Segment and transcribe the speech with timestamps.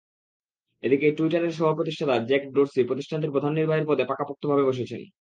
[0.83, 5.01] এদিকে টুইটারের সহ-প্রতিষ্ঠাতা জ্যাক ডোর্সি প্রতিষ্ঠানটির প্রধান নির্বাহীর পদে পাকাপোক্তভাবে বসেছেন।